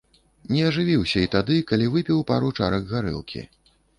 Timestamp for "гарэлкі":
2.95-3.45